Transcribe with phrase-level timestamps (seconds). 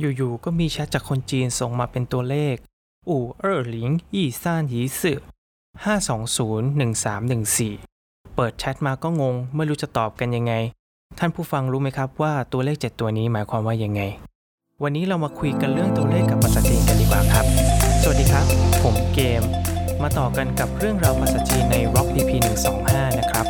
[0.00, 2.56] อยู่ๆ ก็มีแชทจากคนจีนส่งมาเป็นตัวเลข
[3.08, 5.20] อู่เออหลิงยี่ซ่านยีสื่อ
[5.84, 7.74] ห้าสองศูนย์หนึ่งสามหนึ่งสี่
[8.34, 10.52] เปิดแชทมาก็งง ไม่รู้จะตอบกันยังไง
[11.18, 14.02] ท่านผู้ฟังรู้ไหมครับว่าตัวเลข7ตัวนี้หมายความว่ายังไง
[14.82, 17.44] วันนี้เรามาคุยกันเรื่องตัวเลขกับภาษาจีนกันดีกว่าครับ
[18.02, 18.46] สวัสดีครับ
[18.82, 19.42] ผมเกม
[20.02, 22.30] มาต่อกันกับเรื่องราวภาษาจีนใน Rock EP
[22.74, 23.46] 125 นะครับ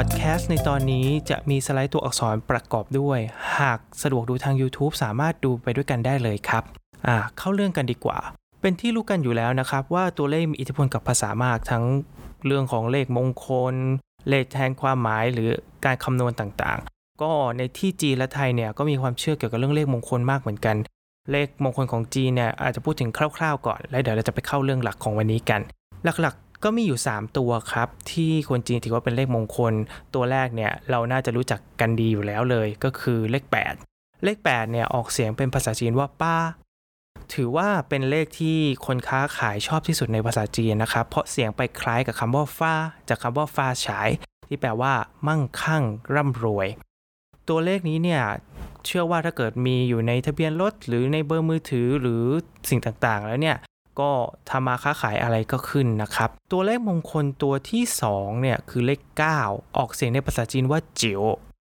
[0.00, 3.18] พอดแคสต์ในตอนนี้จะมีสไลด์ตัวอักษรประกอบด้วย
[3.58, 6.62] หากสะดวกดูทาง YouTube สามารถดูไปด้วยกันได้เลยครับ
[7.06, 8.18] อ่า เข้าเรื่องกันดีกว่า
[8.60, 11.84] เป็นที่รู้กันอยู่แล้วนะครับ ว่าตัวเลขมีอิทธิพลกับภาษามากทั้ง
[12.46, 13.74] เรื่องของเลขมงคล
[14.28, 15.48] เลขแทนความหมายหรือ
[15.84, 20.76] การคำนวณต่างๆ ก็ในที่จีนและไทยเนี่ยก็มีความเชื่อเกี่ยวกับเรื่องเลขมงคลมากเหมือนกัน
[21.32, 25.60] เลขมงคลของจีนเนี่ยอาจจะพูดถึงคร่าวๆก่อน แล้วเดี๋ยวเราจะไปเข้าเรื่องหลักของวันนี้กัน
[26.04, 29.74] หลักๆ ก็มีอยู่ 3 ตัวครับ ที่คนจีนถือว่าเป็นเลขมงคล
[30.14, 33.44] ตัวแรกเนี่ยเราน่าจะรู้จักกันดีอยู่แล้วเลย ก็คือเลข
[33.84, 36.36] 8 เลข8เนี่ยออกเสียงเป็นภาษาจีนว่าป้า
[37.34, 42.74] ถือว่าเป็นเลขที่คนค้าขายชอบที่สุดในภาษาจีนนะครับ เพราะเสียงไปคล้ายกับคำว่าฟ้า
[43.08, 44.08] จากคำว่าฟ้าฉาย
[44.48, 44.92] ที่แปลว่า
[45.26, 45.82] มั่งคั่ง
[46.14, 46.68] ร่ำรวย
[47.48, 48.22] ตัวเลขนี้เนี่ย
[48.84, 52.22] เชื่อว่าถ้าเกิดมีอยู่ในทะเบียนรถหรือในเบอร์มือถือหรือ
[52.68, 53.56] สิ่งต่างๆ แล้วเนี่ย
[54.00, 54.10] ก็
[54.50, 59.00] ทำมาค้าขายอะไรก็ขึ้นนะครับ ตัวเลขมงคลตัวที่2เนี่ยคือเลข
[59.40, 61.22] 9 ออกเสียงในภาษาจีนว่าจิ๋ว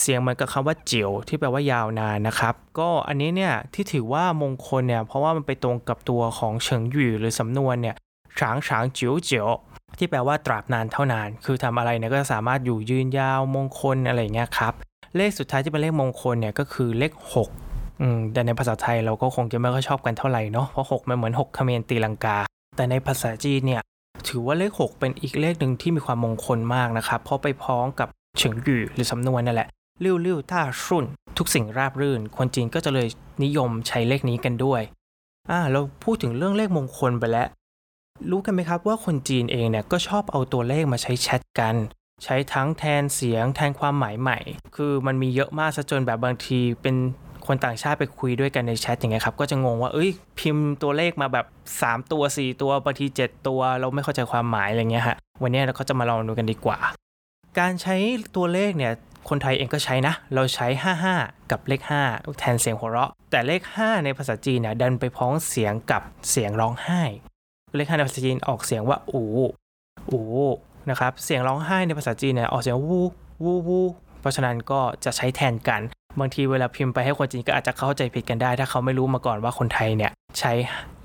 [0.00, 7.96] เสียงเหมือนกับคำว่าจิ๋วที่แปลว่ายาวนานนะครับ ก็อันนี้เนี่ยที่ถือว่ามงคลเนี่ยเพราะว่ามันไปตรงกับตัวของเฉิงหยู่หรือสำนวนเนี่ย
[8.38, 9.48] ฉางฉางจิ๋วจิ๋ว
[9.98, 14.74] ที่แปลว่าตราบนานเท่านาน คือทำอะไรเนี่ยก็สามารถอยู่ยืนยาวมงคลอะไรเงี้ยครับ
[15.16, 17.12] เลขสุดท้ายที่เป็นเลขมงคลเนี่ยก็คือเลข
[17.48, 17.61] 6
[18.02, 22.38] อืมแต่ในภาษาไทยเราก็คงจะไม่ค่อยชอบกันเท่าไหร่เนาะเพราะ6มันเหมือน6เขมรตีลังกา
[22.76, 23.82] แต่ในภาษาจีนเนี่ย
[24.28, 29.68] ถือว่าเลข 6 เป็นอีกเลขหนึ่งที่มีความมงคลมากนะครับ เพราะไปพ้องกับเฉิงหยู่หรือสำนวนนั่นแหละ
[30.04, 31.04] ริ้วริ้วต้ารุ่น
[31.38, 33.08] ทุกสิ่งราบรื่น คนจีนก็จะเลย
[33.44, 34.82] นิยมใช้เลขนี้กันด้วย
[35.50, 37.48] อ่าเราพูดถึงเรื่องเลขมงคลไปแล้ว
[38.30, 41.76] รู้กันไหมครับว่าคนจีนเองเนี่ยก็ชอบเอาตัวเลขมาใช้แชทกัน
[42.24, 44.38] ใช้ทั้งแทนเสียงแทนความหมายใหม่
[44.76, 46.96] คือมันมีเยอะมากซะจนแบบบางทีเป็น
[47.46, 51.46] คนต่างชาติไปคุยด้วยกันในแชทอย่างเงี้ยครับก็จะงงว่าเอ้ยพิมพ์ตัวเลขมาแบบ
[51.78, 56.78] 3 ตัว 4 ตัวบางที 7 ตัว เราไม่เข้าใจความหมายอะไรเงี้ยฮะวันนี้เราก็จะมาลองดูกันดีกว่า
[57.58, 57.96] การใช้
[58.36, 58.92] ตัวเลขเนี่ย
[59.28, 60.66] คนไทยเองก็ใช้นะ เราใช้
[61.08, 67.02] 55 กับเลข 5 แทนเสียงหัวเราะ แต่เลข 5 ในภาษาจีนเนี่ยดันไปพ้องเสียงกับเสียงร้องไห้
[67.76, 69.22] เลข 5 ในภาษาจีนออกเสียงว่าอู
[70.10, 70.20] อู
[70.90, 73.00] นะครับ เสียงร้องไห้ในภาษาจีนเนี่ยออกเสียงวู
[73.44, 73.80] วูวู
[74.20, 75.80] เพราะฉะนั้นก็จะใช้แทนกัน
[76.20, 80.52] บางทีเวลาพิมพ์ไปให้คนจีนก็อาจจะเข้าใจผิดกันได้ ถ้าเขาไม่รู้มาก่อนว่าคนไทยเนี่ยใช้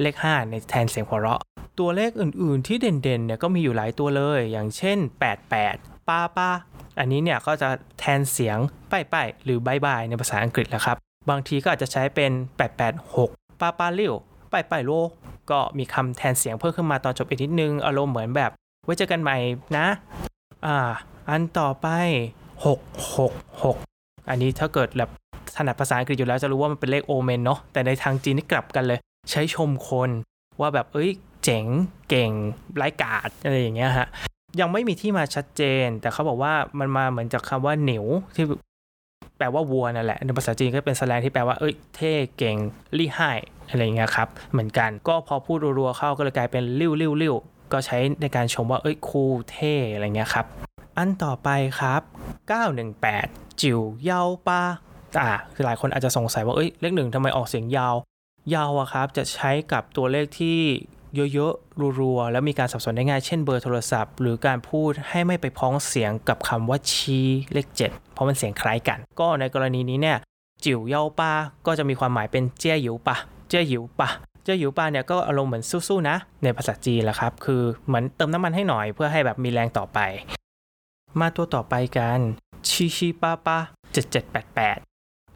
[0.00, 1.40] เลข 5 ในแทนเสียงหัวเราะ
[1.80, 4.98] ตัวเลขอื่นๆ ที่เด่นๆเนี่ยก็มีอยู่หลายตัวเลย อย่างเช่น
[5.58, 6.50] 88ป้าป้า
[6.98, 7.68] อันนี้เนี่ยก็จะ
[7.98, 8.58] แทนเสียง
[8.92, 10.96] ป้ายป้ายหรือบายบายในภาษาอังกฤษแหละครับ
[11.30, 12.32] บางทีก็อาจจะใช้เป็น
[12.96, 14.14] 886ป้าป้าเลี้ยว
[14.52, 14.92] ป้ายป้ายโล
[15.50, 18.50] ก็มีคำแทนเสียงเพิ่มขึ้นมาตอนจบอีกนิดนึง อารมณ์เหมือนแบบ
[18.84, 19.36] ไว้เจอกันใหม่
[19.78, 19.86] นะ
[20.66, 20.76] อ่า
[21.28, 21.86] อันต่อไป
[23.16, 23.95] 666
[24.30, 25.10] อันนี้ถ้าเกิดแบบ
[25.56, 28.98] ถนัดภาษาอังกฤษอยู่แล้วจะรู้ว่ามันเป็นเลขโอเมนเนาะแต่ในทางจีนนี่กลับกันเลย
[29.30, 30.10] ใช้ชมคน
[30.60, 31.10] ว่าแบบเอ้ย
[31.44, 31.64] เจ๋ง
[32.08, 32.30] เก่ง
[32.76, 34.08] ไร้กาดอะไรอย่างเงี้ยฮะ
[34.60, 38.44] ยังไม่มีที่มาชัดเจน แต่เขาบอกว่ามันมาเหมือนจากคำว่าเหนียวที่
[39.38, 42.56] แปลว่าวัวนั่นแหละในภาษาจีนก็เป็นแสลงที่แปลว่าเอ้ยเท่เก่ง
[42.98, 43.30] ลี่ไห้
[43.68, 47.34] อะไรเงี้ยครับเหมือนกันก็พอพูดรัวๆเข้าก็เลยกลายเป็นริ้วริ้วริ้ว
[47.72, 50.46] ก็ใช้ในการชมว่าเอ้ยคูลเท่อะไรเงี้ยครับ
[50.96, 51.48] อันต่อไป
[51.80, 52.02] ครับ
[52.46, 54.60] 918 จิ๋วเยาปา
[55.20, 57.94] อ่าคือหลายคนอาจจะสงสัยว่าเอ้ยเลขหนึ่งทำไมออกเสียงยาว
[58.54, 60.60] ยาวอะครับจะใช้กับตัวเลขที่
[61.34, 67.20] เยอะๆรัวๆแล้วมีการสับสนได้ง่ายเช่นเบอร์โทรศัพท์ หรือการพูดให้ไม่ไปพ้องเสียงกับคำว่าชี
[67.52, 70.18] เลข 7 เพราะมันเสียงคล้ายกัน ก็ในกรณีนี้เนี่ย
[70.64, 71.32] จิ๋วเยาป้า
[71.66, 73.16] ก็จะมีความหมายเป็นเจี้ยหยิวปะ
[73.48, 74.08] เจี้ยหยิวปะ
[74.44, 79.98] เจ้าหยิวปาเนี่ยก็อารมณ์เหมือนสู้ๆนะ ในภาษาจีนแหละครับ คือเหมือนเติมน้ำมันให้หน่อยเพื่อให้แบบมีแรงต่อไป
[81.20, 82.20] มาตัวต่อไปกัน
[82.68, 83.58] ชิชิป้าป้า
[83.92, 84.78] เจ็ดเจ็ดแปดแปด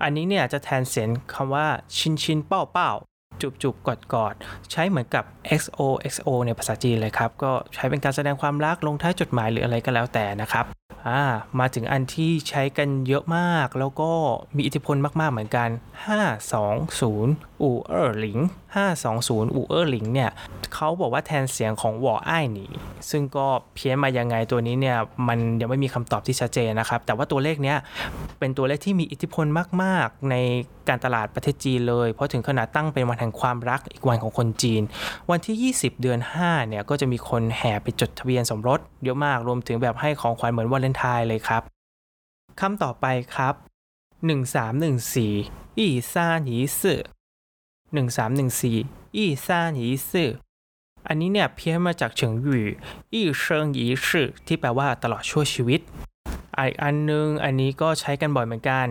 [0.03, 2.91] อันนี้เนี่ยจะแทนเสียงคำว่าชินชินเป้าเป้า
[3.41, 4.35] จุบจุบกอดกอด
[4.71, 5.25] ใช้เหมือนกับ
[5.61, 5.81] XO
[6.13, 10.65] XO ในภาษาจีนเลยครับ ก็ใช้เป็นการแสดงความรักลงท้ายจดหมายหรืออะไรก็แล้วแต่นะครับ
[11.09, 11.23] อ่า
[11.61, 14.11] มาถึงอันที่ใช้กันเยอะมาก แล้วก็
[14.57, 15.69] มีอิทธิพลมากๆเหมือนกัน
[16.51, 18.39] 520 อู่เออร์หลิง
[18.97, 20.31] 520 อู่เออร์หลิงเนี่ย
[20.75, 22.67] เขาบอกว่าแทนเสียงของวออ้ายหนี
[23.11, 24.99] ซึ่งก็เพี้ยนมายังไงตัวนี้เนี่ย
[25.29, 27.79] มันยังไม่มีคำตอบที่ชัดเจนนะครับ แต่ว่าตัวเลขเนี้ย
[28.39, 29.47] เป็นตัวเลขที่มีอิทธิพล
[29.83, 30.37] มาก ๆ ใน
[30.89, 34.83] การตลาดประเทศจีนเลย เพราะถึงขนาดตั้งเป็นวันแห่งความรักอีกวันของคนจีน
[35.31, 41.63] วันที่ 20 เดือน 5 เนี่ยก็จะมีคนแห่ไปจดทะเบียนสมรสเยอะมากรวมถึงแบบให้ของขวัญเหมือนวาเลนไทน์เลยครับ
[42.61, 43.55] คำต่อไปครับ
[44.87, 47.01] 1314อีซ่าหนีสื่อ
[47.91, 50.31] 1314อีซานอีซื่อ
[51.09, 52.65] อันนี้เนี่ยเพี้ยนมาจากเฉิงหยู่
[53.15, 55.81] อีเชิงอีซื่อที่แปลว่าตลอดชั่วชีวิต
[56.57, 58.87] อีกอันนึงอันนี้ก็ใช้กันบ่อยเหมือนกัน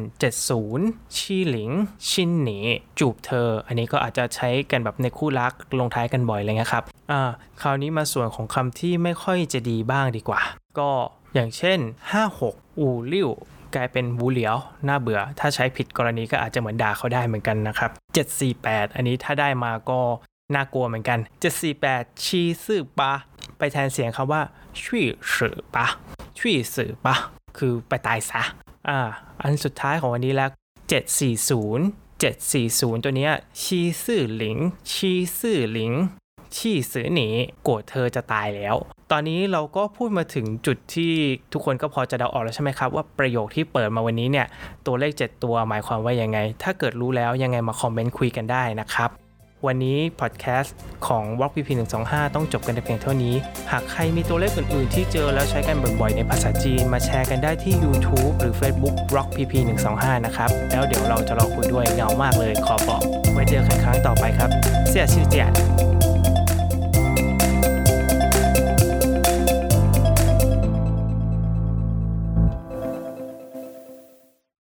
[0.56, 1.72] 70 ชี่หลิง
[2.10, 2.60] ชินหนี
[3.00, 7.22] จูบเธอ อันนี้ก็อาจจะใช้กันแบบในคู่รักลงท้ายกันบ่อยเลยนะครับอ่า
[7.62, 10.42] คราวนี้มาส่วนของคำที่ไม่ค่อยจะดีบ้างดีกว่า
[10.80, 10.92] ก็
[11.34, 11.80] อย่างเช่น
[12.30, 13.30] 56 อู่ลิ่ว
[13.76, 14.56] กลายเป็นวูเหลียว
[14.88, 17.92] น่าเบื่อ ถ้าใช้ผิดกรณีก็อาจจะเหมือนด่าเขาได้เหมือนกันนะครับ
[18.44, 20.02] 748 อันนี้ถ้าได้มาก็
[20.56, 21.20] น่ากลัวเหมือนกัน
[21.72, 23.14] 748 ชีซื่อปะ
[23.58, 24.42] ไปแทนเสียงคำว่า
[24.81, 25.86] ชี่สือปะ
[26.40, 27.16] ชี่สือปะ
[27.58, 28.42] คือไปตายซะ
[28.90, 29.00] อ่า
[29.42, 30.50] อันสุดท้ายของวันนี้แล้ว
[31.32, 33.30] 740 740 ตัวนี้
[33.62, 34.58] ชีซื่อหลิง
[34.92, 35.92] ชีซื่อหลิง
[36.57, 37.28] ชี่สือหนี
[37.63, 38.75] โกรธเธอจะตายแล้ว
[39.12, 41.13] ตอนนี้เราก็พูดมาถึงจุดที่
[41.54, 44.48] ทุกคนก็พอจะเดาออกแล้วใช่ไหมครับ ว่าประโยคที่เปิดมาวันนี้เนี่ย
[44.86, 49.12] ตัวเลข 7 ตัวหมายความว่ายังไง ถ้าเกิดรู้แล้วยังไงมาคอมเมนต์คุยกันได้นะครับ
[49.68, 50.75] วันนี้พอดแคสต์
[51.07, 51.69] ของ Rock PP
[52.04, 53.36] 125 ต้องจบกันแต่เพียงเท่านี้
[53.72, 59.54] หากใครมีตัวเลขอื่นๆ ที่เจอแล้วใช้กันบ่อยๆ ในภาษาจีน มาแชร์กันได้ที่ YouTube หรือ Facebook Rock PP
[59.90, 63.01] 125นะครับ แล้วเดี๋ยวเราจะรอคุยด้วยเหงามากเลยขอบอก
[63.34, 64.50] ไว้เจอกันครั้งต่อไปครับ
[64.90, 65.54] เสียชื่อเจียน